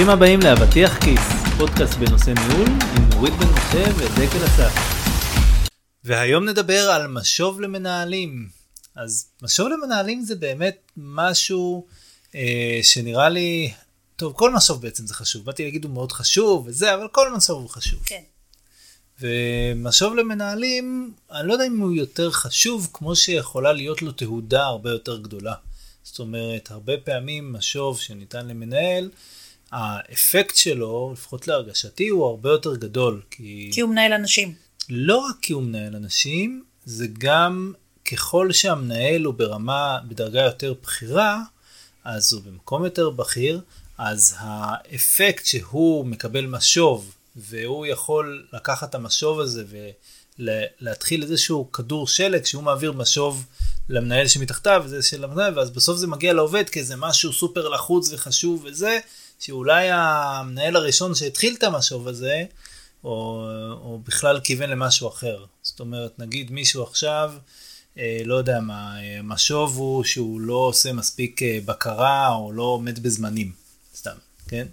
[0.00, 1.20] ברוכים הבאים לאבטיח כיס,
[1.58, 4.72] פודקאסט בנושא ניהול עם נורית בן משה ודקל אסף.
[6.04, 8.48] והיום נדבר על משוב למנהלים.
[8.96, 11.86] אז משוב למנהלים זה באמת משהו
[12.34, 13.72] אה, שנראה לי,
[14.16, 17.60] טוב כל משוב בעצם זה חשוב, באתי להגיד הוא מאוד חשוב וזה, אבל כל משוב
[17.60, 18.00] הוא חשוב.
[18.04, 18.22] כן.
[19.20, 24.90] ומשוב למנהלים, אני לא יודע אם הוא יותר חשוב, כמו שיכולה להיות לו תהודה הרבה
[24.90, 25.54] יותר גדולה.
[26.02, 29.10] זאת אומרת, הרבה פעמים משוב שניתן למנהל,
[29.72, 33.22] האפקט שלו, לפחות להרגשתי, הוא הרבה יותר גדול.
[33.30, 34.54] כי, כי הוא מנהל אנשים.
[34.88, 37.72] לא רק כי הוא מנהל אנשים, זה גם
[38.12, 41.42] ככל שהמנהל הוא ברמה, בדרגה יותר בכירה,
[42.04, 43.60] אז הוא במקום יותר בכיר,
[43.98, 49.64] אז האפקט שהוא מקבל משוב, והוא יכול לקחת את המשוב הזה
[50.38, 53.46] ולהתחיל איזשהו כדור שלג שהוא מעביר משוב
[53.88, 58.64] למנהל שמתחתיו, וזה של המנהל, ואז בסוף זה מגיע לעובד כאיזה משהו סופר לחוץ וחשוב
[58.64, 58.98] וזה,
[59.40, 62.44] שאולי המנהל הראשון שהתחיל את המשוב הזה,
[63.04, 65.44] או, או בכלל כיוון למשהו אחר.
[65.62, 67.32] זאת אומרת, נגיד מישהו עכשיו,
[67.98, 72.98] אה, לא יודע מה, המשוב הוא שהוא לא עושה מספיק אה, בקרה, או לא עומד
[72.98, 73.52] בזמנים,
[73.96, 74.16] סתם,
[74.48, 74.66] כן?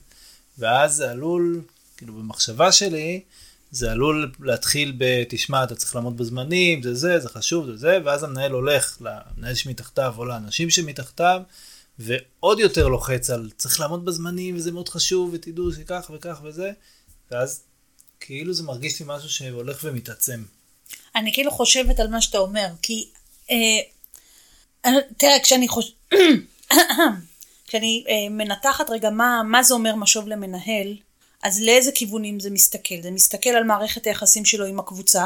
[0.57, 1.61] ואז זה עלול,
[1.97, 3.21] כאילו במחשבה שלי,
[3.71, 7.99] זה עלול להתחיל ב, תשמע, אתה צריך לעמוד בזמנים, זה זה, זה חשוב, זה זה,
[8.05, 11.41] ואז המנהל הולך למנהל שמתחתיו או לאנשים שמתחתיו,
[11.99, 16.71] ועוד יותר לוחץ על צריך לעמוד בזמנים, וזה מאוד חשוב, ותדעו שכך וכך וזה,
[17.31, 17.63] ואז
[18.19, 20.43] כאילו זה מרגיש לי משהו שהולך ומתעצם.
[21.15, 23.09] אני כאילו חושבת על מה שאתה אומר, כי
[23.51, 25.95] אה, תראה, כשאני חושבת,
[27.67, 30.97] כשאני אה, מנתחת רגע מה, מה זה אומר משוב למנהל,
[31.43, 32.95] אז לאיזה כיוונים זה מסתכל?
[33.01, 35.25] זה מסתכל על מערכת היחסים שלו עם הקבוצה,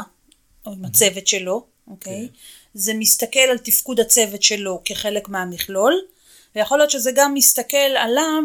[0.66, 2.28] או עם הצוות שלו, אוקיי?
[2.32, 2.38] Okay.
[2.74, 5.94] זה מסתכל על תפקוד הצוות שלו כחלק מהמכלול,
[6.56, 8.44] ויכול להיות שזה גם מסתכל עליו,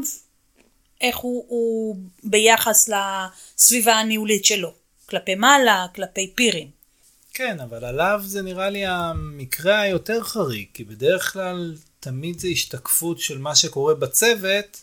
[1.00, 4.74] איך הוא, הוא ביחס לסביבה הניהולית שלו,
[5.08, 6.70] כלפי מעלה, כלפי פירים.
[7.34, 13.20] כן, אבל עליו זה נראה לי המקרה היותר חריג, כי בדרך כלל תמיד זה השתקפות
[13.20, 14.82] של מה שקורה בצוות,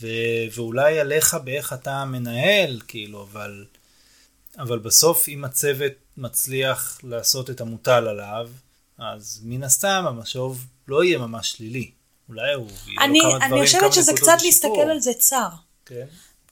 [0.00, 0.06] ו...
[0.54, 3.64] ואולי עליך באיך אתה מנהל, כאילו, אבל,
[4.58, 8.50] אבל בסוף אם הצוות מצליח לעשות את המוטל עליו,
[8.98, 11.90] אז מן הסתם המשוב לא יהיה ממש שלילי.
[12.28, 12.68] אולי הוא
[13.00, 14.76] אני, כמה דברים, אני חושבת שזה קצת לשיפור.
[14.76, 15.48] להסתכל על זה צר.
[15.86, 16.04] כן.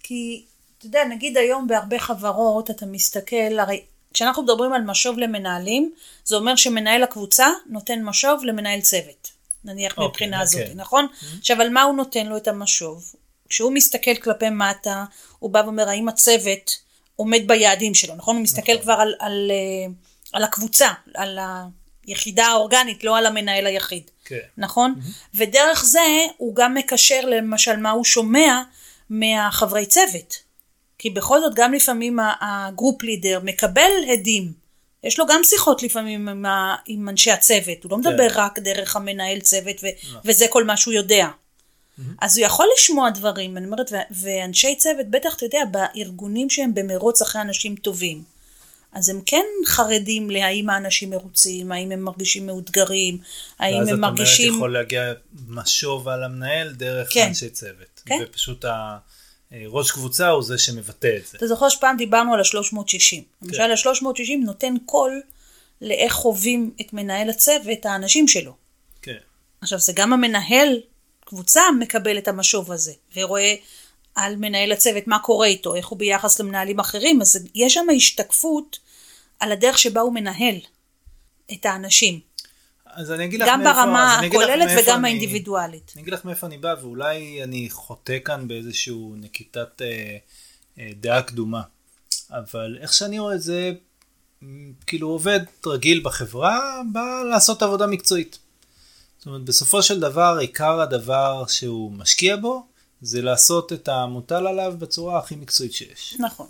[0.03, 0.44] כי,
[0.78, 3.82] אתה יודע, נגיד היום בהרבה חברות אתה מסתכל, הרי
[4.15, 5.93] כשאנחנו מדברים על משוב למנהלים,
[6.25, 9.31] זה אומר שמנהל הקבוצה נותן משוב למנהל צוות.
[9.65, 10.62] נניח אוקיי, מבחינה אוקיי.
[10.62, 11.06] הזאת, נכון?
[11.38, 13.15] עכשיו, על מה הוא נותן לו את המשוב?
[13.49, 15.05] כשהוא מסתכל כלפי מטה,
[15.38, 16.78] הוא בא ואומר, האם הצוות
[17.16, 18.37] עומד ביעדים שלו, נכון?
[18.37, 18.82] הוא מסתכל נכון.
[18.82, 19.93] כבר על, על, אה,
[20.32, 21.38] על הקבוצה, על
[22.06, 24.11] היחידה האורגנית, לא על המנהל היחיד.
[24.41, 24.47] כן.
[24.59, 24.94] נכון?
[25.34, 26.00] ודרך זה
[26.37, 28.62] הוא גם מקשר למשל מה הוא שומע
[29.10, 30.37] מהחברי צוות.
[30.98, 34.53] כי בכל זאת גם לפעמים הגרופ לידר מקבל הדים.
[35.04, 38.97] יש לו גם שיחות לפעמים עם, ה- עם אנשי הצוות, הוא לא מדבר רק דרך
[38.97, 39.87] המנהל צוות ו-
[40.25, 41.28] וזה כל מה שהוא יודע.
[42.20, 46.75] אז הוא יכול לשמוע דברים, אני אומרת, ו- ואנשי צוות, בטח אתה יודע, בארגונים שהם
[46.75, 48.22] במרוץ אחרי אנשים טובים,
[48.93, 53.19] אז הם כן חרדים להאם האנשים מרוצים, האם הם מרגישים מאותגרים,
[53.59, 54.49] האם ואז הם את מרגישים...
[54.49, 55.13] אומרת יכול להגיע
[55.49, 57.27] משוב על המנהל דרך כן.
[57.29, 58.03] אנשי צוות.
[58.07, 58.19] כן.
[58.23, 58.65] ופשוט
[59.51, 61.39] הראש קבוצה הוא זה שמבטא את זה.
[61.39, 63.23] אתה זוכר שפעם דיברנו על ה-360.
[63.43, 65.23] למשל ה-360 נותן קול
[65.81, 68.55] לאיך חווים את מנהל הצוות, האנשים שלו.
[69.03, 69.17] כן.
[69.61, 70.81] עכשיו זה גם המנהל
[71.25, 73.55] קבוצה מקבל את המשוב הזה, ורואה
[74.15, 78.78] על מנהל הצוות מה קורה איתו, איך הוא ביחס למנהלים אחרים, אז יש שם השתקפות
[79.41, 80.56] על הדרך שבה הוא מנהל
[81.53, 82.21] את האנשים.
[82.87, 85.93] אז אני אגיד לך גם מאיפה, ברמה אגיד לך הכוללת וגם אני- האינדיבידואלית.
[85.95, 90.17] אני אגיד לך מאיפה אני בא, ואולי אני חוטא כאן באיזשהו נקיטת אה,
[90.79, 91.62] אה, דעה קדומה.
[92.31, 93.73] אבל איך שאני רואה את זה,
[94.87, 98.38] כאילו עובד רגיל בחברה, בא לעשות עבודה מקצועית.
[99.19, 102.67] זאת אומרת, בסופו של דבר, עיקר הדבר שהוא משקיע בו,
[103.02, 106.16] זה לעשות את המוטל עליו בצורה הכי מקצועית שיש.
[106.19, 106.46] נכון.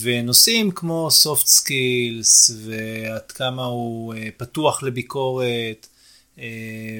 [0.00, 5.86] ונושאים כמו soft skills ועד כמה הוא אה, פתוח לביקורת
[6.38, 6.44] אה,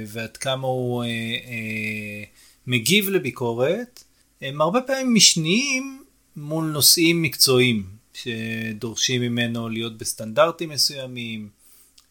[0.06, 2.24] ועד כמה הוא אה, אה,
[2.66, 4.04] מגיב לביקורת
[4.42, 6.04] הם הרבה פעמים משניים
[6.36, 11.48] מול נושאים מקצועיים שדורשים ממנו להיות בסטנדרטים מסוימים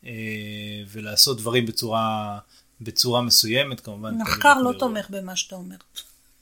[0.06, 0.12] אה,
[0.92, 2.40] ולעשות דברים בצורה,
[2.82, 4.18] בצורה מסוימת כמובן.
[4.22, 4.74] מחקר לא.
[4.80, 5.76] תומך במה שאתה אומר.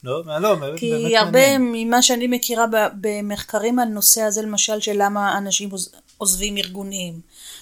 [0.06, 1.88] לא, לא, באמת, כי באמת הרבה מעניין.
[1.88, 2.66] ממה שאני מכירה
[3.02, 7.19] במחקרים על נושא הזה, למשל של למה אנשים עוז- עוזבים ארגונים,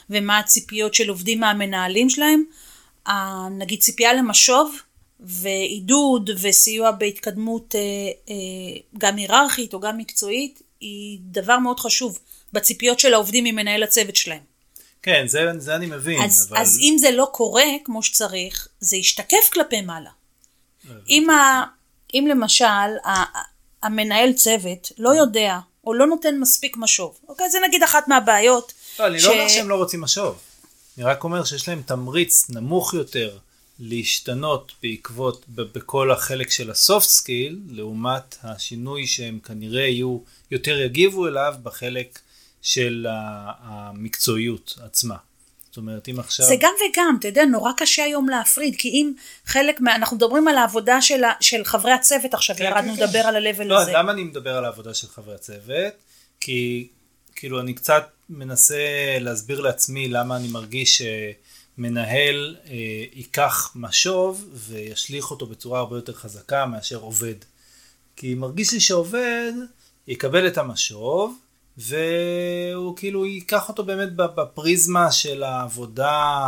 [0.09, 2.43] ומה הציפיות של עובדים מהמנהלים שלהם,
[3.51, 4.75] נגיד ציפייה למשוב
[5.19, 7.79] ועידוד וסיוע בהתקדמות אה,
[8.29, 8.35] אה,
[8.97, 12.19] גם היררכית או גם מקצועית היא דבר מאוד חשוב
[12.53, 14.41] בציפיות של העובדים ממנהל הצוות שלהם.
[15.01, 16.21] כן, זה, זה אני מבין.
[16.23, 16.57] אז, אבל...
[16.57, 20.09] אז אם זה לא קורה כמו שצריך, זה ישתקף כלפי מעלה.
[21.09, 21.63] אם, ה,
[22.13, 22.65] אם למשל
[23.83, 27.49] המנהל צוות לא יודע או לא נותן מספיק משוב, אוקיי?
[27.49, 28.73] זה נגיד אחת מהבעיות.
[28.99, 29.23] לא, אני ש...
[29.23, 30.37] לא אומר שהם לא רוצים משוב.
[30.97, 33.37] אני רק אומר שיש להם תמריץ נמוך יותר
[33.79, 40.19] להשתנות בעקבות, בכל החלק של ה soft skill, לעומת השינוי שהם כנראה יהיו,
[40.51, 42.19] יותר יגיבו אליו בחלק
[42.61, 43.05] של
[43.59, 45.15] המקצועיות עצמה.
[45.73, 46.45] זאת אומרת, אם עכשיו...
[46.45, 49.13] זה גם וגם, אתה יודע, נורא קשה היום להפריד, כי אם
[49.45, 49.95] חלק מה...
[49.95, 53.27] אנחנו מדברים על העבודה של, של חברי הצוות עכשיו, כן, ירדנו כן, לדבר כן.
[53.27, 53.91] על ה-level לא, הזה.
[53.91, 55.93] לא, למה אני מדבר על העבודה של חברי הצוות?
[56.39, 56.87] כי
[57.35, 58.77] כאילו אני קצת מנסה
[59.19, 61.01] להסביר לעצמי למה אני מרגיש
[61.77, 62.73] שמנהל אה,
[63.13, 67.35] ייקח משוב וישליך אותו בצורה הרבה יותר חזקה מאשר עובד.
[68.15, 69.53] כי מרגיש לי שעובד
[70.07, 71.37] יקבל את המשוב
[71.77, 76.45] והוא כאילו ייקח אותו באמת בפריזמה של העבודה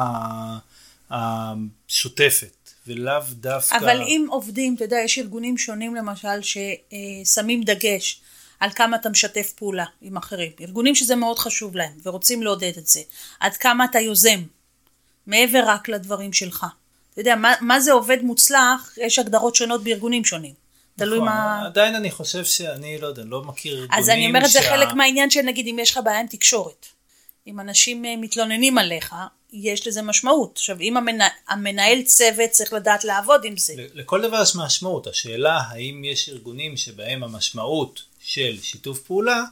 [1.10, 3.76] השוטפת ולאו דווקא...
[3.76, 8.22] אבל אם עובדים, אתה יודע, יש ארגונים שונים למשל ששמים דגש
[8.60, 10.52] על כמה אתה משתף פעולה עם אחרים.
[10.62, 13.02] ארגונים שזה מאוד חשוב להם ורוצים לעודד את זה.
[13.40, 14.44] עד כמה אתה יוזם,
[15.28, 16.66] מעבר רק לדברים שלך.
[17.14, 20.65] אתה יודע, מה, מה זה עובד מוצלח, יש הגדרות שונות בארגונים שונים.
[20.98, 21.66] תלוי נכון, מה...
[21.66, 24.50] עדיין אני חושב שאני, לא יודע, לא מכיר ארגונים אז אני אומרת.
[24.50, 26.86] זה חלק מהעניין של נגיד, אם יש לך בעיה עם תקשורת.
[27.48, 29.16] אם אנשים אה, מתלוננים עליך,
[29.54, 30.54] יש לזה משמעות.
[30.56, 31.28] עכשיו, אם המנה...
[31.48, 33.74] המנהל צוות צריך לדעת לעבוד עם זה.
[33.94, 35.08] לכל דבר יש משמעות.
[35.08, 39.44] השאלה, האם יש ארגונים שבהם המשמעות של שיתוף פעולה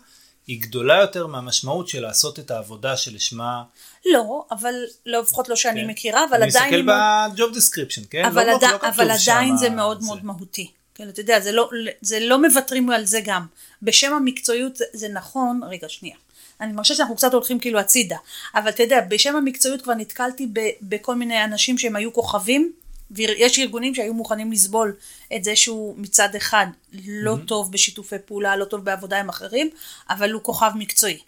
[0.47, 3.63] היא גדולה יותר מהמשמעות של לעשות את העבודה שלשמה...
[4.05, 4.73] לא, אבל
[5.05, 5.87] לא, לפחות לא שאני כן.
[5.87, 6.73] מכירה, אבל אני עדיין...
[6.73, 8.25] אני מסתכל ב job description, כן?
[8.25, 8.57] אבל, לא.
[8.61, 10.05] לא אבל עדיין זה מאוד זה.
[10.07, 10.71] מאוד מהותי.
[10.95, 11.69] כן, אתה יודע, זה לא,
[12.01, 13.45] זה לא מוותרים על זה גם.
[13.81, 16.15] בשם המקצועיות זה, זה נכון, רגע, שנייה.
[16.61, 18.17] אני מרגישה שאנחנו קצת הולכים כאילו הצידה,
[18.55, 22.73] אבל אתה יודע, בשם המקצועיות כבר נתקלתי ב, בכל מיני אנשים שהם היו כוכבים,
[23.11, 24.95] ויש ארגונים שהיו מוכנים לסבול
[25.35, 26.65] את זה שהוא מצד אחד
[27.05, 27.47] לא mm-hmm.
[27.47, 29.69] טוב בשיתופי פעולה, לא טוב בעבודה עם אחרים,
[30.09, 31.19] אבל הוא כוכב מקצועי.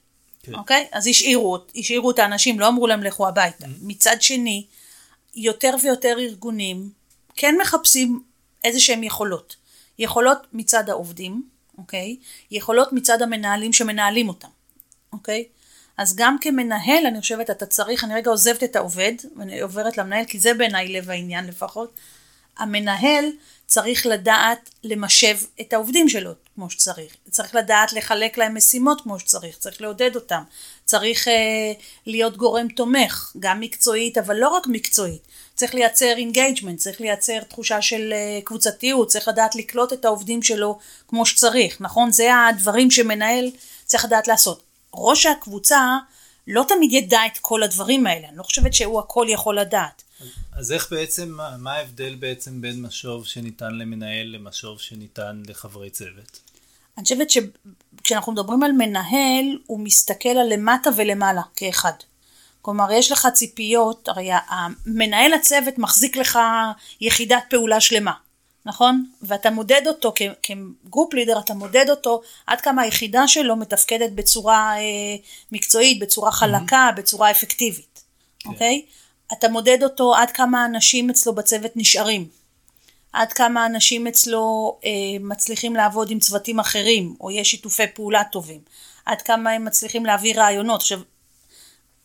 [0.44, 0.56] כן.
[0.56, 0.88] אוקיי?
[0.92, 3.66] אז השאירו, השאירו את האנשים, לא אמרו להם לכו הביתה.
[3.66, 3.82] Mm-hmm.
[3.82, 4.66] מצד שני,
[5.36, 6.90] יותר ויותר ארגונים
[7.36, 8.22] כן מחפשים
[8.66, 9.56] איזה שהם יכולות.
[10.00, 11.44] יכולות מצד העובדים,
[11.78, 12.18] אוקיי?
[12.52, 14.48] יכולות מצד המנהלים שמנהלים אותם,
[15.14, 15.46] אוקיי?
[15.98, 20.26] אז גם כמנהל אני חושבת אתה צריך, אני רגע עוזבת את העובד ואני עוברת למנהל
[20.26, 22.00] כי זה בעיניי לב העניין לפחות,
[22.58, 23.26] המנהל
[23.68, 29.58] צריך לדעת למשב את העובדים שלו כמו שצריך, צריך לדעת לחלק להם משימות כמו שצריך,
[29.58, 30.44] צריך לעודד אותם,
[30.86, 31.34] צריך אה,
[32.06, 37.82] להיות גורם תומך, גם מקצועית אבל לא רק מקצועית, צריך לייצר engagement, צריך לייצר תחושה
[37.82, 42.12] של אה, קבוצתיות, צריך לדעת לקלוט את העובדים שלו כמו שצריך, נכון?
[42.12, 43.52] זה הדברים שמנהל
[43.86, 44.64] צריך לדעת לעשות.
[44.94, 45.98] ראש הקבוצה
[46.48, 50.04] לא תמיד ידע את כל הדברים האלה, אני לא חושבת שהוא הכל יכול לדעת.
[50.54, 56.40] אז איך בעצם, מה ההבדל בעצם בין משוב שניתן למנהל למשוב שניתן לחברי צוות?
[56.98, 61.94] אני חושבת שכשאנחנו מדברים על מנהל, הוא מסתכל על למטה ולמעלה כאחד.
[62.66, 64.30] כלומר, יש לך ציפיות, הרי
[64.86, 66.40] מנהל הצוות מחזיק לך
[67.02, 68.12] יחידת פעולה שלמה.
[68.66, 69.06] נכון?
[69.22, 75.16] ואתה מודד אותו כגרופ לידר, אתה מודד אותו עד כמה היחידה שלו מתפקדת בצורה אה,
[75.52, 76.98] מקצועית, בצורה חלקה, mm-hmm.
[76.98, 78.04] בצורה אפקטיבית,
[78.40, 78.50] כן.
[78.50, 78.86] אוקיי?
[79.34, 82.28] אתה מודד אותו עד כמה אנשים אצלו בצוות נשארים,
[83.14, 88.60] עד כמה אנשים אצלו אה, מצליחים לעבוד עם צוותים אחרים, או יש שיתופי פעולה טובים,
[89.06, 90.82] עד כמה הם מצליחים להעביר רעיונות.
[90.82, 91.00] עכשיו,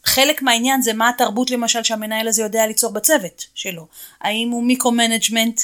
[0.04, 3.88] חלק מהעניין זה מה התרבות למשל שהמנהל הזה יודע ליצור בצוות שלו.
[4.20, 5.60] האם הוא micro-management,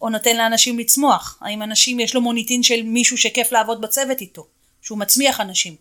[0.00, 1.38] או נותן לאנשים לצמוח?
[1.40, 4.46] האם אנשים, יש לו מוניטין של מישהו שכיף לעבוד בצוות איתו,
[4.82, 5.74] שהוא מצמיח אנשים?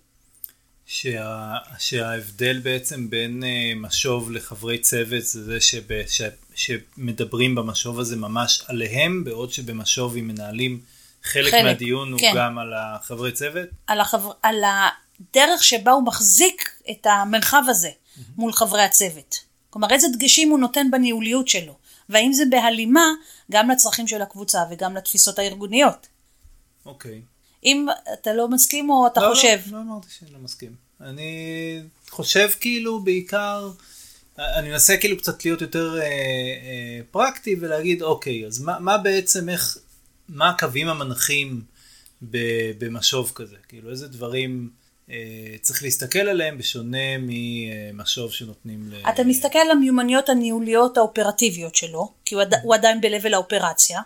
[0.85, 6.21] שה, שההבדל בעצם בין uh, משוב לחברי צוות זה זה שב, ש,
[6.55, 10.79] שמדברים במשוב הזה ממש עליהם, בעוד שבמשוב אם מנהלים
[11.23, 12.27] חלק, חלק מהדיון כן.
[12.27, 13.69] הוא גם על החברי צוות?
[13.87, 14.63] על, החבר, על
[15.21, 18.21] הדרך שבה הוא מחזיק את המרחב הזה mm-hmm.
[18.37, 19.39] מול חברי הצוות.
[19.69, 21.77] כלומר איזה דגשים הוא נותן בניהוליות שלו.
[22.09, 23.05] והאם זה בהלימה
[23.51, 26.07] גם לצרכים של הקבוצה וגם לתפיסות הארגוניות.
[26.85, 27.21] אוקיי.
[27.63, 29.59] אם אתה לא מסכים או אתה לא, לא חושב?
[29.65, 30.75] לא, לא אמרתי שאני לא מסכים.
[31.01, 33.71] אני חושב כאילו בעיקר,
[34.37, 39.49] אני מנסה כאילו קצת להיות יותר אה, אה, פרקטי ולהגיד אוקיי, אז מה, מה בעצם,
[39.49, 39.77] איך,
[40.29, 41.61] מה הקווים המנחים
[42.77, 43.55] במשוב כזה?
[43.67, 44.69] כאילו איזה דברים
[45.61, 49.09] צריך להסתכל עליהם בשונה ממשוב שנותנים ל...
[49.09, 54.01] אתה מסתכל על המיומנויות הניהוליות האופרטיביות שלו, כי הוא, עד, הוא עדיין ב-level האופרציה,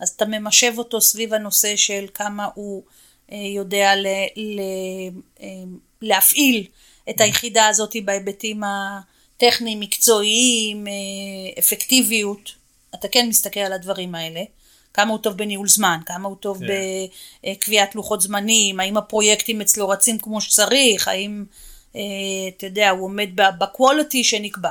[0.00, 2.82] אז אתה ממשב אותו סביב הנושא של כמה הוא
[3.32, 4.06] אה, יודע ל,
[4.36, 4.60] ל,
[5.40, 5.46] אה,
[6.02, 6.66] להפעיל
[7.10, 10.92] את היחידה הזאת בהיבטים הטכניים, מקצועיים, אה,
[11.58, 12.52] אפקטיביות.
[12.94, 14.40] אתה כן מסתכל על הדברים האלה.
[14.98, 16.66] כמה הוא טוב בניהול זמן, כמה הוא טוב כן.
[17.50, 21.44] בקביעת לוחות זמנים, האם הפרויקטים אצלו רצים כמו שצריך, האם,
[21.96, 22.00] אה,
[22.48, 24.70] אתה יודע, הוא עומד בקוולטי שנקבע.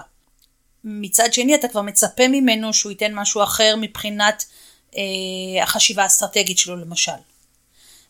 [0.83, 4.45] מצד שני, אתה כבר מצפה ממנו שהוא ייתן משהו אחר מבחינת
[4.97, 7.11] אה, החשיבה האסטרטגית שלו, למשל.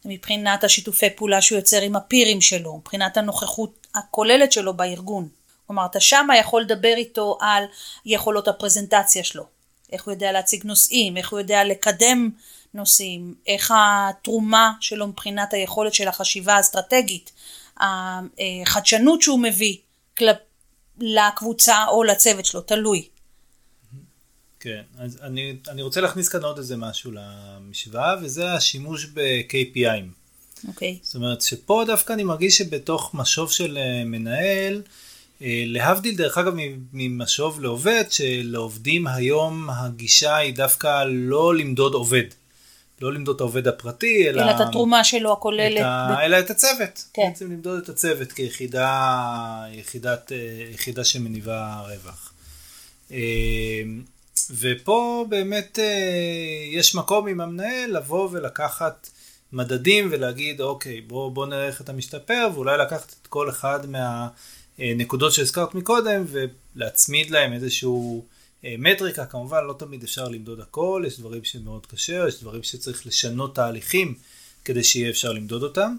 [0.05, 5.27] מבחינת השיתופי פעולה שהוא יוצר עם הפירים שלו, מבחינת הנוכחות הכוללת שלו בארגון.
[5.67, 7.63] כלומר, אתה שמה יכול לדבר איתו על
[8.05, 9.56] יכולות הפרזנטציה שלו,
[9.91, 12.29] איך הוא יודע להציג נושאים, איך הוא יודע לקדם
[12.73, 17.31] נושאים, איך התרומה שלו מבחינת היכולת של החשיבה האסטרטגית,
[17.79, 19.77] החדשנות שהוא מביא.
[20.99, 23.07] לקבוצה או לצוות שלו, תלוי.
[24.59, 30.07] כן, אז אני, אני רוצה להכניס כאן עוד איזה משהו למשוואה, וזה השימוש ב-KPI'ים.
[30.67, 30.97] אוקיי.
[31.01, 31.05] Okay.
[31.05, 34.81] זאת אומרת שפה דווקא אני מרגיש שבתוך משוב של אה, מנהל,
[35.41, 36.53] להבדיל דרך אגב
[36.93, 42.23] ממשוב לעובד, שלעובדים היום הגישה היא דווקא לא למדוד עובד.
[43.01, 44.41] לא למדוד את העובד הפרטי, אלא...
[44.41, 45.77] אלא את התרומה שלו הכוללת.
[45.77, 46.15] את ה...
[46.15, 46.19] ב...
[46.19, 47.03] אלא את הצוות.
[47.13, 47.21] כן.
[47.27, 50.37] בעצם למדוד את הצוות כיחידה יחידת, אה,
[50.73, 52.33] יחידה שמניבה רווח.
[54.51, 55.79] ופה באמת
[56.71, 59.09] יש מקום עם המנהל לבוא ולקחת
[59.53, 63.79] מדדים ולהגיד אוקיי בוא, בוא נראה איך אתה משתפר ואולי לקחת את כל אחד
[64.79, 68.25] מהנקודות שהזכרת מקודם ולהצמיד להם איזשהו
[68.65, 73.07] אה, מטריקה כמובן לא תמיד אפשר למדוד הכל יש דברים שמאוד קשה יש דברים שצריך
[73.07, 74.15] לשנות תהליכים
[74.65, 75.95] כדי שיהיה אפשר למדוד אותם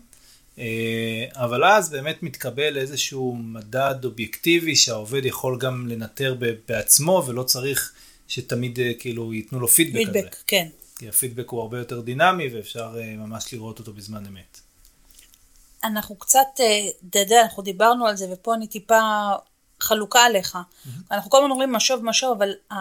[0.59, 6.37] אה, אבל אז באמת מתקבל איזשהו מדד אובייקטיבי שהעובד יכול גם לנטר
[6.69, 7.93] בעצמו ולא צריך
[8.29, 10.37] שתמיד אה, כאילו ייתנו לו פידבק, פידבק.
[10.47, 10.69] כן.
[10.99, 14.61] כי הפידבק הוא הרבה יותר דינמי ואפשר אה, ממש לראות אותו בזמן אמת.
[15.85, 19.01] אנחנו קצת, אה, אתה יודע, אנחנו דיברנו על זה ופה אני טיפה
[19.81, 20.55] חלוקה עליך.
[20.55, 20.89] Mm-hmm.
[21.11, 22.75] אנחנו כל הזמן אומרים משוב משוב, אבל uh,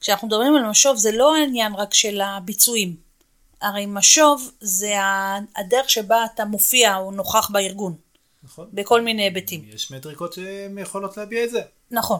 [0.00, 2.96] כשאנחנו מדברים על משוב זה לא העניין רק של הביצועים.
[3.60, 4.94] הרי משוב זה
[5.56, 7.94] הדרך שבה אתה מופיע או נוכח בארגון.
[8.42, 8.68] נכון.
[8.72, 9.64] בכל מיני היבטים.
[9.74, 11.60] יש מטריקות שיכולות להביע את זה.
[11.90, 12.18] נכון.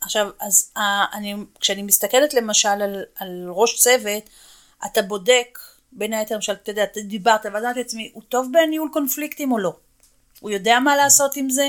[0.00, 0.80] עכשיו, אז uh,
[1.12, 4.22] אני, כשאני מסתכלת למשל על, על ראש צוות,
[4.86, 5.58] אתה בודק,
[5.92, 9.58] בין היתר, למשל, אתה יודע, אתה דיברת, ואז אמרתי לעצמי, הוא טוב בניהול קונפליקטים או
[9.58, 9.72] לא?
[10.40, 11.68] הוא יודע מה לעשות עם זה?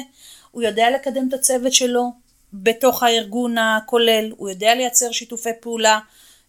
[0.51, 2.11] הוא יודע לקדם את הצוות שלו
[2.53, 4.31] בתוך הארגון הכולל?
[4.37, 5.99] הוא יודע לייצר שיתופי פעולה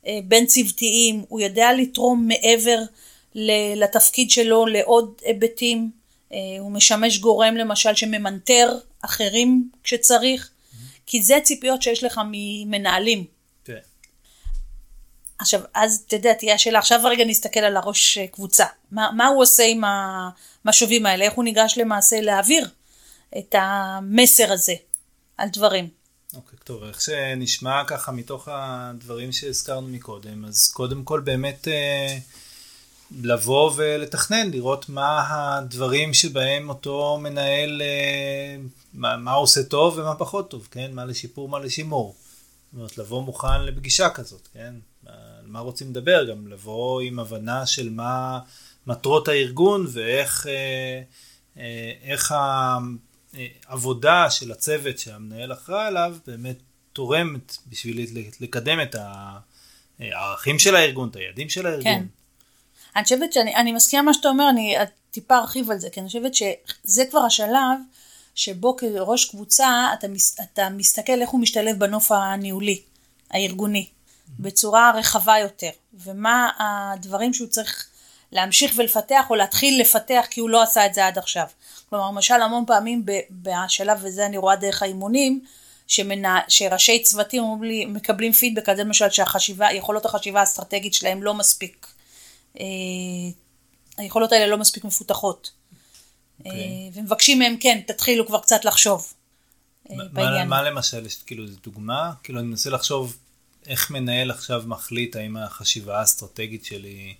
[0.06, 1.24] אה, בין צוותיים?
[1.28, 2.78] הוא יודע לתרום מעבר
[3.76, 5.90] לתפקיד שלו לעוד היבטים?
[6.32, 10.50] אה, הוא משמש גורם למשל שממנטר אחרים כשצריך?
[11.06, 13.24] כי זה ציפיות שיש לך ממנהלים.
[15.40, 18.64] עכשיו, אז אתה יודע, תהיה השאלה, עכשיו רגע נסתכל על הראש אה, קבוצה.
[18.90, 19.82] מה, מה הוא עושה עם
[20.64, 21.24] המשובים האלה?
[21.24, 22.68] איך הוא ניגש למעשה להעביר
[23.38, 24.74] את המסר הזה
[25.36, 25.88] על דברים?
[26.34, 32.18] אוקיי, okay, טוב, איך שנשמע ככה מתוך הדברים שהזכרנו מקודם, אז קודם כל באמת אה,
[33.22, 38.56] לבוא ולתכנן, לראות מה הדברים שבהם אותו מנהל, אה,
[38.94, 40.90] מה, מה הוא עושה טוב ומה פחות טוב, כן?
[40.92, 42.14] מה לשיפור, מה לשימור.
[42.72, 44.74] זאת אומרת, לבוא מוכן לפגישה כזאת, כן?
[45.50, 48.40] מה רוצים לדבר, גם לבוא עם הבנה של מה
[48.86, 51.02] מטרות הארגון ואיך אה,
[51.58, 52.34] אה, איך
[53.68, 56.56] העבודה של הצוות שהמנהל אחראי עליו באמת
[56.92, 58.06] תורמת בשביל
[58.40, 58.96] לקדם את
[60.00, 61.84] הערכים של הארגון, את היעדים של הארגון.
[61.84, 62.04] כן.
[62.96, 64.76] אני חושבת שאני אני מסכימה מה שאתה אומר, אני
[65.10, 67.78] טיפה ארחיב על זה, כי אני חושבת שזה כבר השלב
[68.34, 70.06] שבו כראש קבוצה אתה,
[70.42, 72.82] אתה מסתכל איך הוא משתלב בנוף הניהולי,
[73.30, 73.88] הארגוני.
[74.38, 77.86] בצורה רחבה יותר, ומה הדברים שהוא צריך
[78.32, 81.46] להמשיך ולפתח או להתחיל לפתח כי הוא לא עשה את זה עד עכשיו.
[81.90, 85.44] כלומר, למשל המון פעמים בשלב, וזה אני רואה דרך האימונים,
[85.86, 91.34] שמנע, שראשי צוותים לי, מקבלים פידבק על זה למשל שהחשיבה, יכולות החשיבה האסטרטגית שלהם לא
[91.34, 91.86] מספיק,
[92.60, 92.64] אה,
[93.96, 95.50] היכולות האלה לא מספיק מפותחות.
[95.50, 96.46] Okay.
[96.46, 96.90] אה, אוקיי.
[96.94, 99.12] ומבקשים מהם כן, תתחילו כבר קצת לחשוב
[99.90, 100.48] אה, בעניין.
[100.48, 102.12] מה למשל, כאילו דוגמה?
[102.22, 103.16] כאילו אני מנסה לחשוב
[103.66, 107.14] איך מנהל עכשיו מחליט האם החשיבה האסטרטגית שלי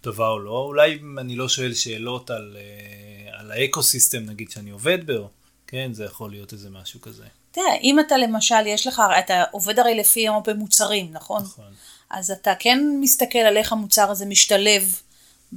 [0.00, 0.64] טובה או לא.
[0.66, 5.28] אולי אם אני לא שואל שאלות על, אה, על האקו-סיסטם נגיד שאני עובד בו,
[5.66, 7.24] כן, זה יכול להיות איזה משהו כזה.
[7.52, 11.42] תראה, אם אתה למשל, יש לך, אתה עובד הרי לפי הרבה מוצרים, נכון?
[11.42, 11.72] נכון.
[12.10, 15.00] אז אתה כן מסתכל על איך המוצר הזה משתלב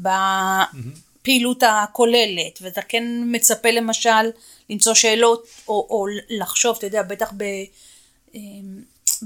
[0.02, 0.08] ב...
[1.24, 4.10] הפעילות הכוללת, ואתה כן מצפה למשל
[4.70, 7.44] למצוא שאלות, או, או לחשוב, אתה יודע, בטח ב,
[8.36, 8.82] אמ,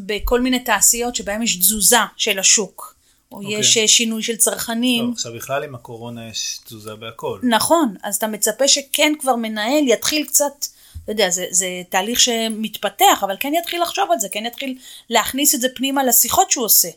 [0.05, 2.95] בכל מיני תעשיות שבהן יש תזוזה של השוק,
[3.31, 3.43] או okay.
[3.43, 3.59] אוקיי.
[3.59, 5.05] יש אה, שינוי של צרכנים.
[5.05, 7.39] טוב, עכשיו בכלל עם הקורונה יש תזוזה בהכל.
[7.43, 10.65] נכון, אז אתה מצפה שכן כבר מנהל יתחיל קצת,
[11.03, 14.77] אתה יודע, זה, זה תהליך שמתפתח, אבל כן יתחיל לחשוב על זה, כן יתחיל
[15.09, 16.89] להכניס את זה פנימה לשיחות שהוא עושה.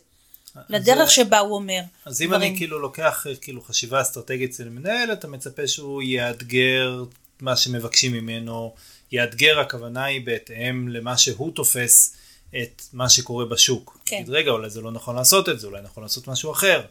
[0.69, 1.80] לדרך זה- שבה הוא אומר.
[2.04, 2.42] אז אם דברים.
[2.50, 7.04] אני כאילו לוקח אה, כאילו חשיבה אסטרטגית אצל מנהל, אתה מצפה שהוא יאתגר
[7.40, 8.75] מה שמבקשים ממנו.
[9.12, 12.14] יאתגר הכוונה היא בהתאם למה שהוא תופס
[12.62, 13.99] את מה שקורה בשוק.
[14.04, 14.16] כן.
[14.23, 16.83] תגיד, רגע, אולי זה לא נכון לעשות את זה, אולי נכון לעשות משהו אחר.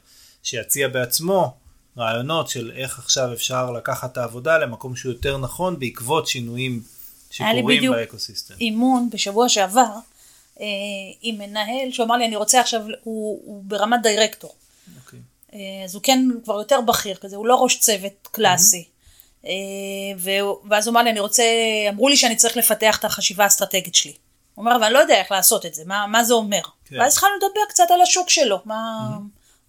[0.43, 1.53] שיציע בעצמו
[1.97, 6.71] רעיונות של איך עכשיו אפשר לקחת את העבודה למקום שהוא יותר נכון בעקבות שינויים
[7.39, 8.53] היה לי שקורים בדיוק באקוסיסטם.
[8.61, 9.87] אימון בשבוע שעבר
[10.59, 10.65] אה,
[11.21, 14.55] עם מנהל שהוא אמר לי אני רוצה עכשיו, הוא, הוא ברמת דירקטור.
[15.05, 15.19] אוקיי.
[15.53, 18.83] אה, אז הוא כן כבר יותר בכיר כזה, הוא לא ראש צוות קלאסי.
[19.45, 19.51] אה,
[20.17, 21.43] והוא- ואז הוא אמר לי, אני רוצה,
[21.89, 24.13] אמרו לי שאני צריך לפתח את החשיבה האסטרטגית שלי.
[24.59, 26.61] הוא אומר, אבל אני לא יודע איך לעשות את זה, מה, מה זה אומר?
[26.85, 26.99] כן.
[26.99, 29.09] ואז התחלנו לדבר קצת על השוק שלו, מה,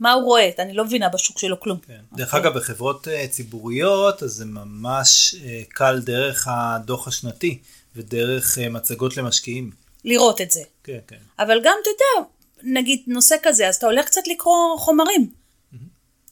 [0.00, 1.78] מה הוא רואה, אני לא מבינה בשוק שלו כלום.
[1.78, 2.00] כן.
[2.12, 7.58] דרך אגב, בחברות אה, ציבוריות, אז זה ממש אה, קל דרך הדוח השנתי
[7.96, 9.70] ודרך אה, מצגות למשקיעים.
[10.04, 10.62] לראות את זה.
[10.84, 11.18] כן, כן.
[11.38, 12.28] אבל גם, אתה יודע,
[12.62, 15.30] נגיד נושא כזה, אז אתה הולך קצת לקרוא חומרים.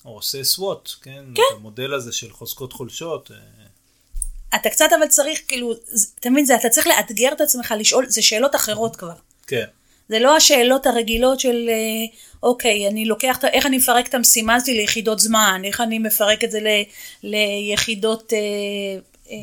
[0.04, 1.24] או עושה סוואט, כן?
[1.34, 1.42] כן.
[1.52, 3.30] את המודל הזה של חוזקות חולשות.
[4.54, 5.72] אתה קצת אבל צריך, כאילו,
[6.20, 9.14] אתה מבין, אתה צריך לאתגר את עצמך, לשאול, זה שאלות אחרות כבר.
[9.46, 9.64] כן.
[10.08, 14.74] זה לא השאלות הרגילות של, אה, אוקיי, אני לוקח, איך אני מפרק את המשימה שלי
[14.74, 16.66] ליחידות זמן, איך אני מפרק את זה ל,
[17.22, 18.38] ליחידות, אה,
[19.30, 19.36] אה,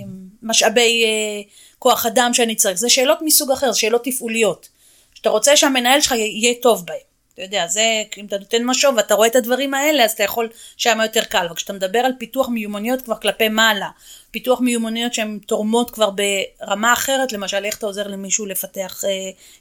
[0.43, 1.41] משאבי אה,
[1.79, 2.77] כוח אדם שאני צריך.
[2.77, 4.69] זה שאלות מסוג אחר, שאלות תפעוליות.
[5.15, 7.14] שאתה רוצה שהמנהל שלך יהיה טוב בהם.
[7.35, 10.49] אתה יודע, זה, אם אתה נותן משוב ואתה רואה את הדברים האלה, אז אתה יכול,
[10.77, 11.45] שם יותר קל.
[11.45, 13.89] אבל כשאתה מדבר על פיתוח מיומנויות כבר כלפי מעלה,
[14.31, 19.09] פיתוח מיומנויות שהן תורמות כבר ברמה אחרת, למשל, איך אתה עוזר למישהו לפתח אה,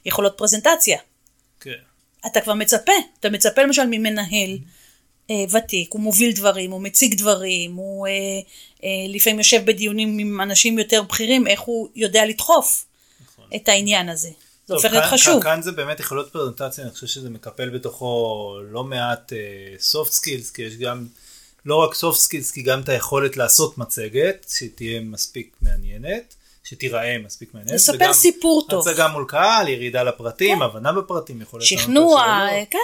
[0.05, 0.97] יכולות פרזנטציה.
[1.59, 1.71] כן.
[2.25, 4.57] אתה כבר מצפה, אתה מצפה למשל ממנהל
[5.29, 8.13] אה, ותיק, הוא מוביל דברים, הוא מציג דברים, הוא אה,
[8.83, 12.85] אה, לפעמים יושב בדיונים עם אנשים יותר בכירים, איך הוא יודע לדחוף
[13.25, 13.45] נכון.
[13.55, 14.29] את העניין הזה.
[14.67, 15.43] זה הופך להיות חשוב.
[15.43, 19.33] כאן זה באמת יכולות פרזנטציה, אני חושב שזה מקפל בתוכו לא מעט
[19.79, 21.07] soft skills, כי יש גם,
[21.65, 27.53] לא רק soft skills, כי גם את היכולת לעשות מצגת, שתהיה מספיק מעניינת, שתיראה מספיק
[27.53, 27.75] מעניינת.
[27.75, 28.87] לספר וגם סיפור טוב.
[28.87, 32.21] הצגה מול קהל, ירידה לפרטים, הבנה בפרטים, יכולת שכנוע.
[32.21, 32.77] אה, כן.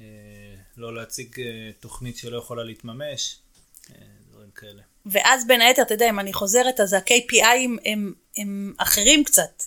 [0.00, 0.04] אה,
[0.76, 1.40] לא להציג
[1.80, 3.36] תוכנית שלא יכולה להתממש,
[4.30, 4.82] דברים כאלה.
[5.06, 9.62] ואז בין היתר, אתה יודע, אם אני חוזרת, אז ה-KPI הם, הם, הם אחרים קצת.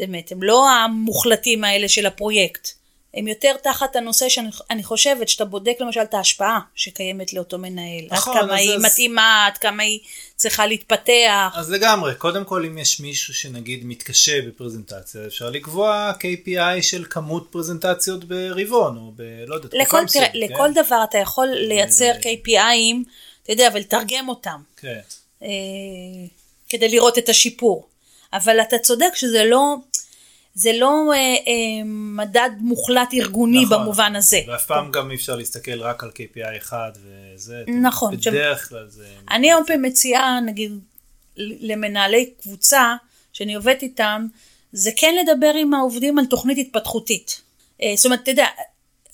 [0.00, 2.68] באמת, הם לא המוחלטים האלה של הפרויקט.
[3.14, 8.04] הם יותר תחת הנושא שאני אני חושבת שאתה בודק למשל את ההשפעה שקיימת לאותו מנהל.
[8.10, 10.00] נכון, עד כמה היא אז- מתאימה, עד כמה היא
[10.36, 11.54] צריכה להתפתח.
[11.56, 17.48] אז לגמרי, קודם כל אם יש מישהו שנגיד מתקשה בפרזנטציה, אפשר לקבוע KPI של כמות
[17.50, 19.22] פרזנטציות ברבעון, או ב...
[19.46, 20.82] לא יודע, תקופה לכל, תראה, מסוימת, לכל כן?
[20.84, 22.96] דבר אתה יכול לייצר KPI'ים,
[23.42, 24.60] אתה יודע, ולתרגם אותם.
[24.76, 25.00] כן,
[25.42, 25.48] אה,
[26.68, 27.86] כדי לראות את השיפור.
[28.32, 29.76] אבל אתה צודק שזה לא,
[30.54, 33.82] זה לא אה, אה, מדד מוחלט ארגוני נכון.
[33.82, 34.40] במובן הזה.
[34.48, 39.06] ואף פעם גם אי אפשר להסתכל רק על KPI אחד וזה, נכון, בדרך כלל זה...
[39.30, 40.72] אני הרבה פעמים מציעה, נגיד,
[41.36, 42.94] למנהלי קבוצה,
[43.32, 44.26] שאני עובדת איתם,
[44.72, 47.42] זה כן לדבר עם העובדים על תוכנית התפתחותית.
[47.82, 48.46] אה, זאת אומרת, אתה יודע,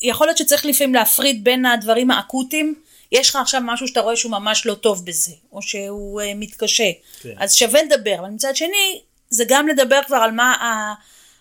[0.02, 2.74] יכול להיות שצריך לפעמים להפריד בין הדברים האקוטיים,
[3.12, 6.90] יש לך עכשיו משהו שאתה רואה שהוא ממש לא טוב בזה, או שהוא אה, מתקשה,
[7.20, 7.34] כן.
[7.38, 9.00] אז שווה לדבר, אבל מצד שני,
[9.30, 10.54] זה גם לדבר כבר על מה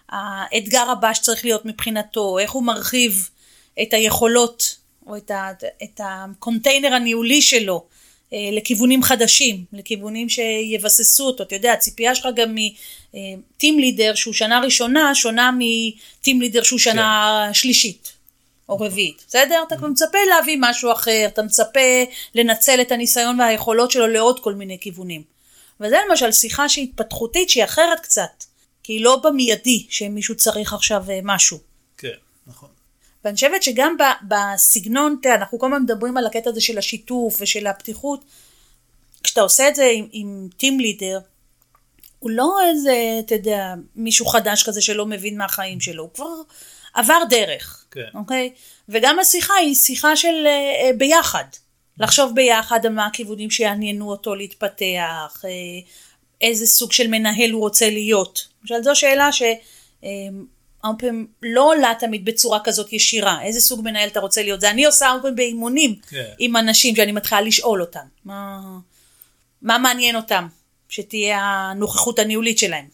[0.09, 3.29] האתגר הבא שצריך להיות מבחינתו, איך הוא מרחיב
[3.81, 4.75] את היכולות,
[5.07, 5.51] או את, ה,
[5.83, 7.85] את הקונטיינר הניהולי שלו,
[8.33, 11.43] אה, לכיוונים חדשים, לכיוונים שיבססו אותו.
[11.43, 17.49] אתה יודע, הציפייה שלך גם מטים לידר שהוא שנה ראשונה, שונה מטים לידר שהוא שנה
[17.53, 18.11] שלישית.
[18.69, 19.63] או רביעית, בסדר?
[19.67, 21.79] אתה כבר מצפה להביא משהו אחר, אתה מצפה
[22.35, 25.34] לנצל את הניסיון והיכולות שלו לעוד כל מיני כיוונים.
[25.79, 28.43] וזה למשל שיחה שהיא התפתחותית, שהיא אחרת קצת,
[28.83, 31.59] כי היא לא במיידי שמישהו צריך עכשיו אה, משהו.
[31.97, 32.07] כן,
[32.47, 32.69] נכון.
[33.25, 33.95] ואני חושבת שגם
[34.27, 38.25] בסגנון, אנחנו כל הזמן מדברים על הקטע הזה של השיתוף ושל הפתיחות.
[39.23, 41.19] כשאתה עושה את זה עם, עם טים לידר,
[42.19, 46.33] הוא לא איזה, אתה יודע, מישהו חדש כזה שלא מבין מהחיים שלו, הוא כבר
[46.93, 48.01] עבר דרך, כן.
[48.13, 48.53] אוקיי?
[48.89, 51.43] וגם השיחה היא שיחה של אה, אה, ביחד.
[51.99, 55.49] לחשוב ביחד על מה הכיוונים שיעניינו אותו להתפתח, אה,
[56.41, 58.47] איזה סוג של מנהל הוא רוצה להיות.
[58.61, 59.29] למשל, זו שאלה
[60.83, 64.69] הרבה פעמים לא עולה תמיד בצורה כזאת ישירה, איזה סוג מנהל אתה רוצה להיות, זה
[64.69, 66.25] אני עושה הרבה פעמים באימונים כן.
[66.39, 68.61] עם אנשים שאני מתחילה לשאול אותם, מה,
[69.61, 70.47] מה מעניין אותם,
[70.89, 72.85] שתהיה הנוכחות הניהולית שלהם,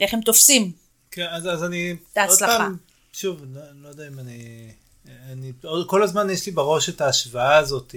[0.00, 0.72] איך הם תופסים,
[1.10, 1.96] כן, אז, אז אני...
[2.12, 2.68] את ההצלחה.
[3.12, 4.68] שוב, לא, לא יודע אם אני...
[5.32, 5.52] אני...
[5.86, 7.94] כל הזמן יש לי בראש את ההשוואה הזאת,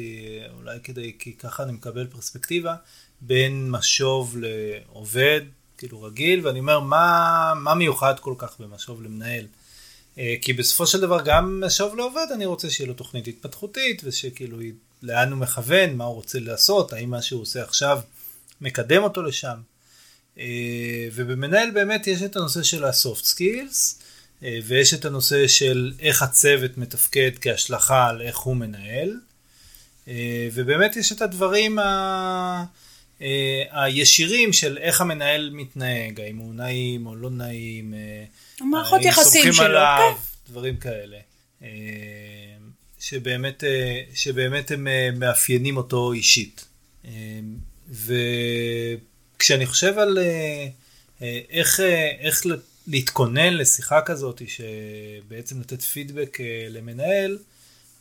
[0.60, 2.76] אולי כדי, כי ככה אני מקבל פרספקטיבה,
[3.22, 5.42] בין משוב לעובד,
[5.78, 9.46] כאילו רגיל, ואני אומר, מה, מה מיוחד כל כך במשוב למנהל?
[10.18, 14.58] אה, כי בסופו של דבר גם משוב לעובד, אני רוצה שיהיה לו תוכנית התפתחותית, ושכאילו
[15.04, 18.00] לאן הוא מכוון, מה הוא רוצה לעשות, האם מה שהוא עושה עכשיו
[18.62, 19.58] מקדם אותו לשם.
[20.40, 24.04] אה, ובמנהל באמת יש את הנושא של ה-soft skills,
[24.42, 29.20] ויש את הנושא של איך הצוות מתפקד כהשלכה על איך הוא מנהל,
[30.08, 32.66] אה, ובאמת יש את הדברים ה...
[33.22, 38.24] אה, הישירים של איך המנהל מתנהג, האם הוא נעים או לא נעים, אה,
[38.60, 40.52] המערכות האם יחסים סומכים שלו, עליו, כן.
[40.52, 41.18] דברים כאלה.
[41.64, 41.68] אה,
[43.00, 46.66] שבאמת, אה, שבאמת הם אה, מאפיינים אותו אישית.
[47.06, 47.12] אה,
[49.38, 50.68] וכשאני חושב על אה,
[51.22, 52.46] אה, איך, אה, איך
[52.88, 57.38] להתכונן לשיחה כזאת, שבעצם לתת פידבק אה, למנהל,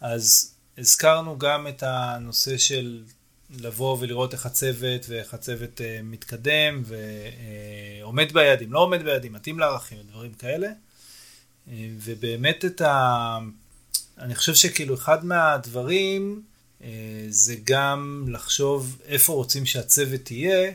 [0.00, 3.02] אז הזכרנו גם את הנושא של
[3.50, 6.82] לבוא ולראות איך הצוות ואיך הצוות אה, מתקדם
[8.02, 10.68] ועומד ביעדים, לא עומד ביעדים, מתאים לערכים ודברים כאלה.
[11.68, 13.38] אה, ובאמת את ה...
[14.18, 16.42] אני חושב שכאילו אחד מהדברים
[16.82, 16.88] אה,
[17.28, 20.72] זה גם לחשוב איפה רוצים שהצוות יהיה,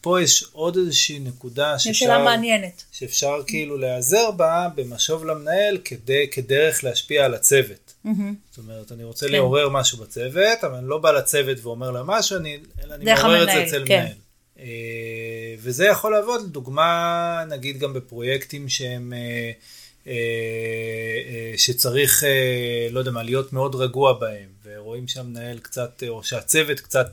[0.00, 2.84] ופה יש עוד איזושהי נקודה שאפשר, מעניינת.
[2.92, 7.94] שאפשר כאילו להיעזר בה במשוב למנהל כדי, כדרך להשפיע על הצוות.
[8.04, 8.34] מהמם.
[8.50, 9.32] זאת אומרת, אני רוצה כן.
[9.32, 13.42] לעורר משהו בצוות, אבל אני לא בא לצוות ואומר לה משהו, אני, אלא אני מעורר
[13.42, 14.00] את זה המנהל, אצל כן.
[14.00, 14.14] מנהל.
[14.60, 19.50] אה, וזה יכול לעבוד, לדוגמה, נגיד גם בפרויקטים שהם, אה,
[20.06, 22.24] אה, שצריך,
[22.90, 24.48] לא יודע מה, להיות מאוד רגוע בהם,
[24.90, 27.06] ורואים שהמנהל קצת, או שהצוות קצת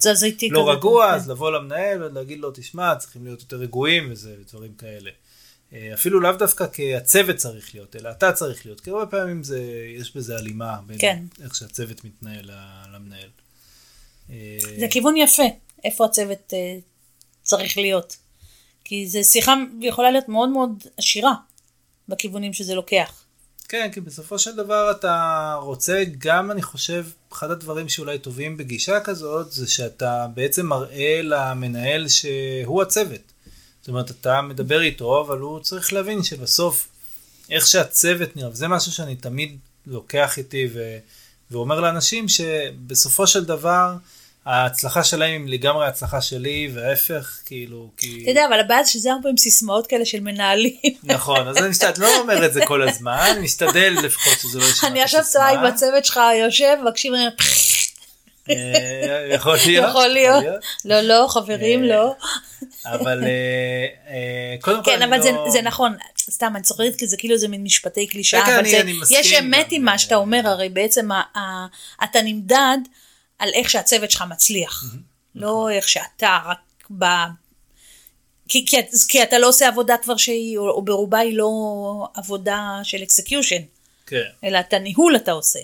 [0.51, 0.71] לא.
[0.71, 1.15] רגוע, כן.
[1.15, 5.11] אז לבוא למנהל ולהגיד לו, תשמע, צריכים להיות יותר רגועים וזה, ודברים כאלה.
[5.73, 9.43] אה, אפילו לאו דווקא כי הצוות צריך להיות, אלא אתה צריך להיות, כי הרבה פעמים
[9.43, 9.61] זה,
[9.97, 11.23] יש בזה הלימה בין כן.
[11.43, 12.49] איך שהצוות מתנהל
[12.93, 13.29] למנהל.
[14.29, 15.43] אה, זה כיוון יפה,
[15.83, 16.77] איפה הצוות אה,
[17.43, 18.17] צריך להיות.
[18.83, 21.33] כי זו שיחה יכולה להיות מאוד מאוד עשירה
[22.07, 23.23] בכיוונים שזה לוקח.
[23.69, 28.99] כן, כי בסופו של דבר אתה רוצה, גם אני חושב, אחד הדברים שאולי טובים בגישה
[28.99, 33.21] כזאת, זה שאתה בעצם מראה למנהל שהוא הצוות.
[33.81, 36.87] זאת אומרת, אתה מדבר איתו, אבל הוא צריך להבין שבסוף,
[37.49, 40.97] איך שהצוות נראה, וזה משהו שאני תמיד לוקח איתי ו...
[41.51, 43.95] ואומר לאנשים שבסופו של דבר,
[44.47, 48.19] ההצלחה שלהם היא לגמרי ההצלחה שלי, וההפך, כאילו, כי...
[48.21, 50.73] אתה יודע, אבל הבעיה זה שזה הרבה פעמים סיסמאות כאלה של מנהלים.
[51.03, 54.63] נכון, אז אני משתדל, לא אומר את זה כל הזמן, אני משתדל לפחות שזה לא
[54.63, 57.13] יישמע אני עכשיו טועה עם הצוות שלך יושב, מקשיב,
[58.49, 59.89] אה, יכול להיות.
[59.89, 60.43] יכול להיות.
[60.85, 62.13] לא, לא, חברים, אה, לא.
[62.85, 65.49] אבל אה, קודם כל כן, אבל זה- לא...
[65.49, 68.65] זה נכון, סתם, אני צוחקת כי זה כאילו זה מין משפטי קלישאה, אבל
[69.09, 71.09] יש אמת עם מה שאתה אומר, הרי בעצם
[72.03, 72.77] אתה נמדד
[73.39, 74.85] על איך שהצוות שלך מצליח,
[75.35, 77.05] לא איך שאתה רק ב...
[78.49, 81.49] כי, כי, כי אתה לא עושה עבודה כבר שהיא, או, או ברובה היא לא
[82.13, 83.61] עבודה של execution,
[84.07, 85.59] כן, אלא את הניהול אתה עושה.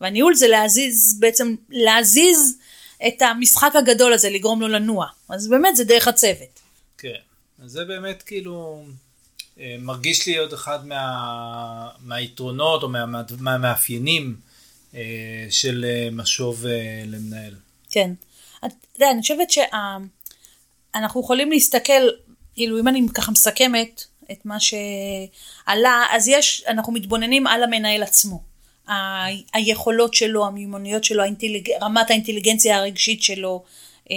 [0.00, 2.58] והניהול זה להזיז, בעצם להזיז
[3.06, 5.06] את המשחק הגדול הזה, לגרום לו לנוע.
[5.28, 6.60] אז באמת זה דרך הצוות.
[6.98, 7.14] כן.
[7.64, 8.84] אז זה באמת כאילו
[9.60, 14.47] אה, מרגיש לי עוד אחד מה, מהיתרונות או מה, מה, מהמאפיינים אה,
[15.50, 17.54] של אה, משוב אה, למנהל.
[17.90, 18.10] כן.
[18.58, 22.08] אתה יודע, אני חושבת שאנחנו יכולים להסתכל,
[22.54, 28.42] כאילו אם אני ככה מסכמת את מה שעלה, אז יש, אנחנו מתבוננים על המנהל עצמו.
[28.88, 31.70] ה- היכולות שלו, המיומנויות שלו, האינטליג...
[31.82, 33.64] רמת האינטליגנציה הרגשית שלו,
[34.10, 34.16] אה,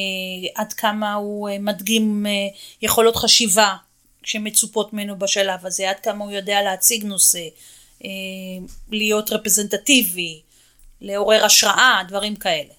[0.55, 2.31] עד כמה הוא אה, מדגים אה,
[2.81, 3.75] יכולות חשיבה
[4.23, 7.43] שמצופות ממנו בשלב הזה, עד כמה הוא יודע להציג נושא,
[8.03, 8.09] אה,
[8.91, 10.41] להיות רפרזנטטיבי,
[11.01, 12.73] לעורר השראה, דברים כאלה.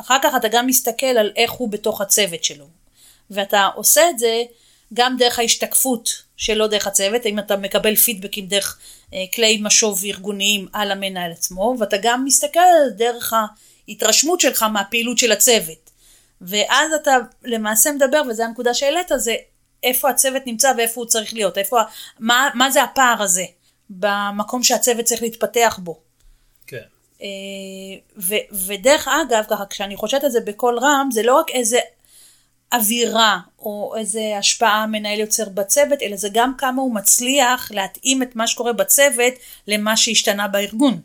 [0.00, 2.66] אחר כך אתה גם מסתכל על איך הוא בתוך הצוות שלו.
[3.30, 4.42] ואתה עושה את זה
[4.94, 8.78] גם דרך ההשתקפות שלו דרך הצוות, אם אתה מקבל פידבקים דרך
[9.14, 12.60] אה, כלי משוב ארגוניים על המנהל עצמו, ואתה גם מסתכל
[12.96, 13.32] דרך
[13.88, 15.90] ההתרשמות שלך מהפעילות של הצוות.
[16.40, 19.34] ואז אתה למעשה מדבר, וזו הנקודה שהעלית, זה
[19.82, 21.80] איפה הצוות נמצא ואיפה הוא צריך להיות, איפה,
[22.18, 23.44] מה, מה זה הפער הזה
[23.90, 26.03] במקום שהצוות צריך להתפתח בו.
[27.24, 27.28] כן.
[27.28, 31.78] אה, ו- ודרך אגב, ככה, כשאני חושבת על זה בקול רם, זה לא רק איזה
[32.72, 38.36] אווירה או איזה השפעה המנהל יוצר בצוות, אלא זה גם כמה הוא מצליח להתאים את
[38.36, 39.34] מה שקורה בצוות
[39.68, 41.00] למה שהשתנה בארגון.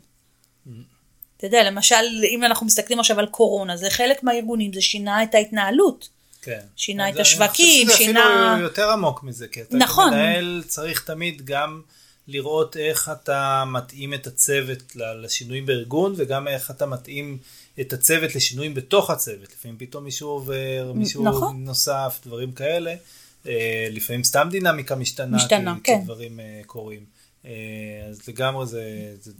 [1.36, 1.94] אתה יודע, למשל,
[2.30, 6.08] אם אנחנו מסתכלים עכשיו על קורונה, זה חלק מהארגונים, זה שינה את ההתנהלות.
[6.42, 6.60] כן.
[6.76, 10.10] שינה אז את השווקים, אני חושב שזה שינה- אפילו יותר עמוק מזה, כי אתה נכון.
[10.10, 11.82] כמנהל צריך תמיד גם
[12.30, 17.38] לראות איך אתה מתאים את הצוות לשינויים בארגון, וגם איך אתה מתאים
[17.80, 19.52] את הצוות לשינויים בתוך הצוות.
[19.52, 21.64] לפעמים פתאום מישהו עובר, מישהו נכון.
[21.64, 22.94] נוסף, דברים כאלה.
[23.46, 25.98] אה, לפעמים סתם דינמיקה משתנה, משתנה, כי, כן.
[25.98, 27.04] כי דברים אה, קורים.
[27.44, 27.50] אה,
[28.08, 29.32] אז לגמרי זה, זה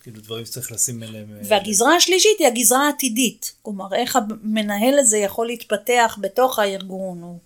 [0.00, 1.26] כאילו דברים שצריך לשים אליהם.
[1.42, 3.52] והגזרה השלישית היא הגזרה העתידית.
[3.62, 7.38] כלומר, איך המנהל הזה יכול להתפתח בתוך הארגון, או,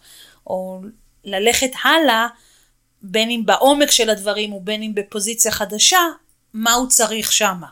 [0.47, 0.81] או
[1.25, 2.27] ללכת הלאה,
[3.03, 6.01] בין אם בעומק של הדברים ובין אם בפוזיציה חדשה,
[6.55, 7.67] מה הוא צריך שמה.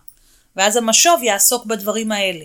[0.57, 2.45] ואז המשוב יעסוק בדברים האלה.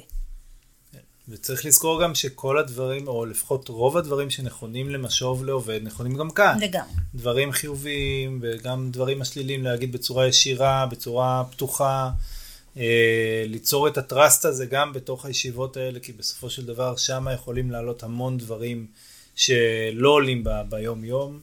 [1.29, 6.57] וצריך לזכור גם שכל הדברים, או לפחות רוב הדברים שנכונים למשוב לעובד, נכונים גם כאן.
[6.61, 6.93] לגמרי.
[7.15, 12.09] דברים חיוביים וגם דברים השליליים להגיד בצורה ישירה, בצורה פתוחה,
[12.77, 17.71] אה, ליצור את הטראסט הזה גם בתוך הישיבות האלה, כי בסופו של דבר שם יכולים
[17.71, 18.87] לעלות המון דברים
[19.35, 21.39] שלא עולים ב- ביום יום, אה,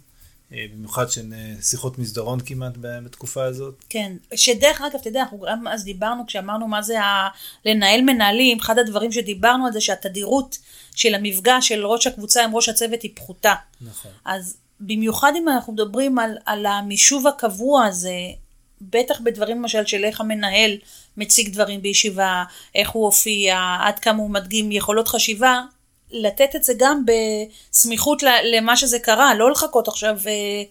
[0.72, 3.84] במיוחד שהן אה, שיחות מסדרון כמעט בתקופה הזאת.
[3.88, 7.28] כן, שדרך אגב, אתה יודע, אנחנו גם אז דיברנו, כשאמרנו מה זה ה...
[7.64, 10.58] לנהל מנהלים, אחד הדברים שדיברנו על זה שהתדירות
[10.94, 13.54] של המפגש של ראש הקבוצה עם ראש הצוות היא פחותה.
[13.80, 14.10] נכון.
[14.24, 18.16] אז במיוחד אם אנחנו מדברים על, על המישוב הקבוע הזה,
[18.80, 20.76] בטח בדברים למשל של איך המנהל
[21.16, 25.62] מציג דברים בישיבה, איך הוא הופיע, עד כמה הוא מדגים יכולות חשיבה,
[26.12, 27.02] לתת את זה גם
[27.70, 28.22] בסמיכות
[28.54, 30.62] למה שזה קרה, לא לחכות עכשיו, אה,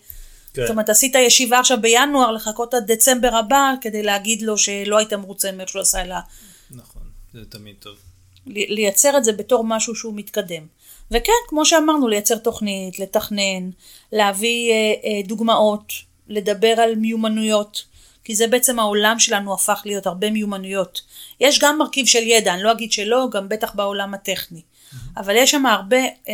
[0.54, 0.62] כן.
[0.62, 5.14] זאת אומרת עשית ישיבה עכשיו בינואר, לחכות עד דצמבר הבא כדי להגיד לו שלא היית
[5.14, 6.16] מרוצה מאיך שהוא עשה, אלא
[6.72, 7.02] נכון,
[7.34, 7.96] זה תמיד טוב.
[8.48, 10.64] לי- לייצר את זה בתור משהו שהוא מתקדם.
[11.12, 13.70] וכן, כמו שאמרנו, לייצר תוכנית, לתכנן,
[14.12, 15.94] להביא אה, אה, דוגמאות,
[16.28, 17.84] לדבר על מיומנויות,
[18.24, 21.02] כי זה בעצם העולם שלנו הפך להיות הרבה מיומנויות.
[21.40, 24.62] יש גם מרכיב של ידע, אני לא אגיד שלא, גם בטח בעולם הטכני.
[25.18, 26.34] אבל יש שם הרבה, אה,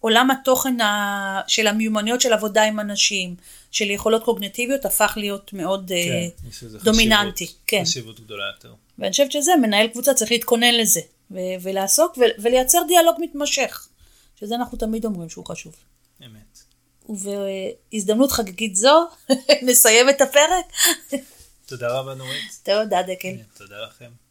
[0.00, 3.34] עולם התוכן ה, של המיומנויות של עבודה עם אנשים,
[3.70, 7.44] של יכולות קוגנטיביות, הפך להיות מאוד אה, כן, לזה דומיננטי.
[7.46, 7.82] חשיבות, כן.
[7.84, 8.74] חשיבות גדולה יותר.
[8.98, 13.88] ואני חושבת שזה, מנהל קבוצה צריך להתכונן לזה, ו- ולעסוק ו- ולייצר דיאלוג מתמשך,
[14.40, 15.74] שזה אנחנו תמיד אומרים שהוא חשוב.
[16.26, 16.58] אמת.
[17.08, 19.08] ובהזדמנות חגיגית זו,
[19.66, 20.64] נסיים את הפרק.
[21.66, 22.58] תודה רבה נורית.
[22.62, 23.36] תודה, דקל.
[23.56, 24.27] תודה לכם.